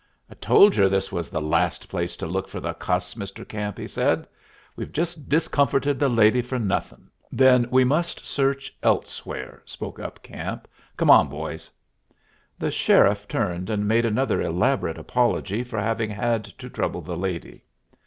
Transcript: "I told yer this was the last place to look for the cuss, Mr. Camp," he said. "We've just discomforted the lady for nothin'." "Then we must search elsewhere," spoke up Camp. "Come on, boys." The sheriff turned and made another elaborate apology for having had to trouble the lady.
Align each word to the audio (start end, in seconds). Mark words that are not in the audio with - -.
"I 0.31 0.33
told 0.33 0.75
yer 0.77 0.89
this 0.89 1.11
was 1.11 1.29
the 1.29 1.39
last 1.43 1.87
place 1.87 2.15
to 2.15 2.25
look 2.25 2.47
for 2.47 2.59
the 2.59 2.73
cuss, 2.73 3.13
Mr. 3.13 3.47
Camp," 3.47 3.77
he 3.77 3.87
said. 3.87 4.25
"We've 4.75 4.91
just 4.91 5.29
discomforted 5.29 5.99
the 5.99 6.09
lady 6.09 6.41
for 6.41 6.57
nothin'." 6.57 7.07
"Then 7.31 7.67
we 7.69 7.83
must 7.83 8.25
search 8.25 8.75
elsewhere," 8.81 9.61
spoke 9.63 9.99
up 9.99 10.23
Camp. 10.23 10.67
"Come 10.97 11.11
on, 11.11 11.27
boys." 11.29 11.69
The 12.57 12.71
sheriff 12.71 13.27
turned 13.27 13.69
and 13.69 13.87
made 13.87 14.05
another 14.07 14.41
elaborate 14.41 14.97
apology 14.97 15.63
for 15.63 15.79
having 15.79 16.09
had 16.09 16.45
to 16.45 16.67
trouble 16.67 17.01
the 17.01 17.15
lady. 17.15 17.63